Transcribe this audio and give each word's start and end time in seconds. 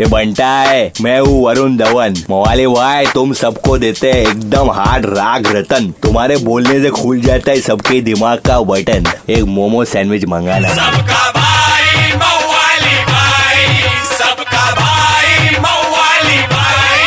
ये 0.00 0.06
बनता 0.06 0.46
है 0.46 0.92
मैं 1.00 1.18
हूँ 1.20 1.42
वरुण 1.44 1.76
धवन। 1.76 2.14
मोवाली 2.30 2.66
भाई 2.66 3.06
तुम 3.06 3.32
सबको 3.32 3.76
देते 3.78 4.10
हैं 4.12 4.20
एकदम 4.20 4.70
हार्ड 4.70 5.04
राग 5.06 5.46
रतन। 5.46 5.90
तुम्हारे 6.02 6.36
बोलने 6.36 6.80
से 6.82 6.90
खुल 6.90 7.20
जाता 7.20 7.50
है 7.50 7.60
सबके 7.60 8.00
दिमाग 8.00 8.38
का 8.46 8.58
बटन। 8.62 9.06
एक 9.30 9.44
मोमो 9.48 9.84
सैंडविच 9.84 10.24
मंगाना। 10.24 10.68
सबका 10.70 11.30
भाई 11.30 12.12
मवाली 12.14 12.96
भाई 13.04 13.66
सबका 14.10 14.64
भाई 14.80 15.58
मवाली 15.58 16.40
भाई। 16.54 17.06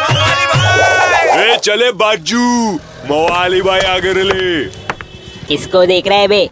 मवाली 0.00 0.46
भाई 0.46 1.44
ए 1.44 1.56
चले 1.58 1.92
बाजू 1.94 2.72
मवाली 3.10 3.62
भाई 3.62 3.80
आगे 3.96 4.12
ले 4.22 4.64
किसको 5.48 5.84
देख 5.86 6.08
रहे 6.08 6.18
हैं 6.18 6.28
बे? 6.28 6.48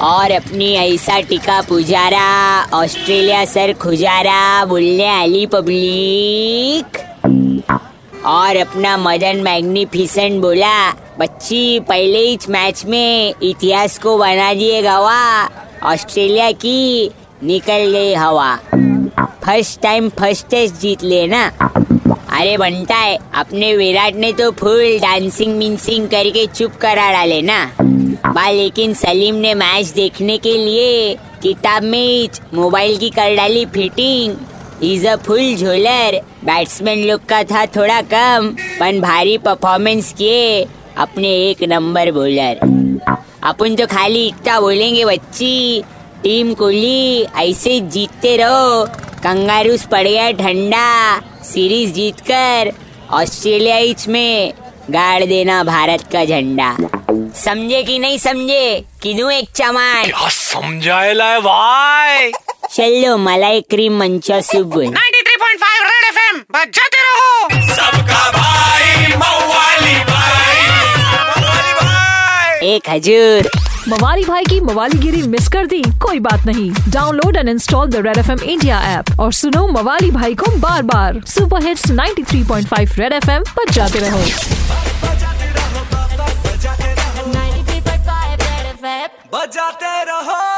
और 0.00 0.30
अपनी 0.30 0.72
ऐसा 0.72 1.20
टिका 1.20 1.60
पुजारा, 1.60 2.64
ऑस्ट्रेलिया 2.74 3.44
सर 3.44 3.72
खुजारा, 3.72 4.64
बोलने 4.64 5.08
वाली 5.08 5.46
पब्लिक। 5.46 6.98
और 8.26 8.56
अपना 8.56 8.96
मदन 8.96 9.36
मैग्निफिसेंट 9.36 10.40
बोला, 10.42 10.90
बच्ची, 11.18 11.80
पहले 11.80 12.18
ही 12.18 12.38
मैच 12.50 12.84
में 12.84 13.34
इतिहास 13.42 13.98
को 13.98 14.16
बना 14.18 14.54
दिए 14.54 14.82
गवा, 14.82 15.48
ऑस्ट्रेलिया 15.82 16.50
की 16.50 17.10
निकल 17.42 17.90
गई 17.92 18.14
हवा। 18.14 18.56
फ़र्स्ट 19.44 19.80
टाइम 19.80 20.08
फ़र्स्ट 20.08 20.48
टेस्ट 20.48 20.74
जीत 20.74 21.02
लेना 21.02 21.46
अरे 22.30 22.56
बनता 22.56 22.94
है, 22.94 23.18
अपने 23.34 23.76
विराट 23.76 24.14
ने 24.14 24.32
तो 24.32 24.50
फुल 24.50 24.98
डांसिंग 24.98 25.56
मिंसिंग 25.56 26.08
करके 26.08 26.46
चुप 26.46 26.72
करा 26.72 27.12
डाले 27.12 27.42
ना। 27.42 27.76
बा 28.34 28.48
लेकिन 28.50 28.94
सलीम 28.94 29.34
ने 29.34 29.54
मैच 29.54 29.86
देखने 29.94 30.36
के 30.38 30.56
लिए 30.58 31.14
किताब 31.42 31.82
में 31.82 32.28
मोबाइल 32.54 32.96
की 32.98 33.10
कर 33.10 33.34
डाली 33.36 33.64
फिटिंग 33.74 34.36
इज़ 34.82 35.06
अ 35.06 35.16
फुल 35.16 35.54
झोलर 35.54 36.20
बैट्समैन 36.44 37.04
लोग 37.04 37.24
का 37.26 37.42
था 37.44 37.64
थोड़ा 37.76 38.00
कम, 38.04 38.48
पर 38.80 39.00
भारी 39.00 39.36
परफॉर्मेंस 39.38 40.12
किए 40.12 40.66
अपने 40.98 41.28
एक 41.44 41.62
नंबर 41.68 42.10
बॉलर 42.12 42.58
अपन 43.42 43.74
तो 43.76 43.86
खाली 43.86 44.26
इतना 44.28 44.60
बोलेंगे 44.60 45.04
बच्ची 45.04 45.82
टीम 46.22 46.52
कोहली, 46.54 47.22
ऐसे 47.22 47.80
जीतते 47.80 48.36
रहो। 48.36 48.84
कंगारूस 49.24 49.86
पड़ 49.86 50.06
गया 50.08 50.30
ठंडा 50.32 51.20
सीरीज़ 51.44 51.92
जीतकर, 51.92 52.72
ऑस्ट्रेलिया 53.12 53.76
इच 53.78 54.08
में 54.08 54.52
गाड़ 54.90 55.24
देना 55.24 55.62
भारत 55.64 56.08
का 56.12 56.24
झंडा। 56.24 56.76
समझे 57.34 57.82
कि 57.82 57.98
नहीं 57.98 58.18
समझे? 58.18 58.84
किदू 59.02 59.30
एक 59.30 59.48
चमान 59.56 60.04
क्या 60.04 60.28
समझाएला 60.28 61.24
है 61.24 61.40
भाई? 61.40 62.32
चलो 62.70 63.16
मलाई 63.16 63.60
क्रीम 63.60 63.98
मंचा 63.98 64.40
सुबुन 64.40 64.86
93.5 64.86 65.82
रेड 65.82 66.04
एफएम 66.08 66.38
बजाते 66.38 66.96
रहो। 66.96 67.48
सबका 67.74 68.30
भाई 68.30 69.06
मवाली 69.16 69.94
भाई। 69.94 70.62
मवाली 71.02 71.72
भाई। 71.72 72.68
एक 72.68 72.90
हजूर। 72.90 73.50
मवाली 73.88 74.24
भाई 74.24 74.44
की 74.44 74.60
मवालीगिरी 74.60 75.22
मिस 75.22 75.48
कर 75.48 75.66
दी 75.66 75.82
कोई 75.82 76.18
बात 76.18 76.46
नहीं। 76.46 76.70
Download 76.88 77.36
and 77.36 77.48
install 77.48 77.86
the 77.86 77.96
red 77.96 78.18
FM 78.18 78.30
India 78.30 78.40
India 78.40 78.80
app 78.98 79.20
और 79.20 79.32
सुनो 79.32 79.66
मवाली 79.66 80.10
भाई 80.10 80.34
को 80.34 80.56
बार 80.56 80.82
बार 80.82 81.20
सुपर 81.26 81.66
हिट्स 81.66 81.90
93.5 81.90 82.98
रेड 82.98 83.12
एफ़ 83.12 83.30
एम 83.30 83.42
पर 83.42 83.70
जाते 83.70 83.98
रहो। 83.98 84.24
बजाते 89.54 89.94
रहो। 90.04 90.53